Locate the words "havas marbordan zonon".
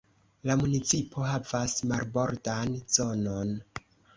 1.27-3.57